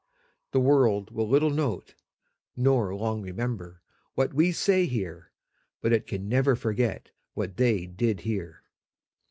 The 0.49 0.59
world 0.59 1.11
will 1.11 1.29
little 1.29 1.51
note, 1.51 1.93
nor 2.55 2.95
long 2.95 3.21
remember, 3.21 3.83
what 4.15 4.33
we 4.33 4.51
say 4.51 4.87
here, 4.87 5.29
but 5.79 5.93
it 5.93 6.07
can 6.07 6.27
never 6.27 6.55
forget 6.55 7.11
what 7.35 7.57
they 7.57 7.85
did 7.85 8.21
here. 8.21 8.63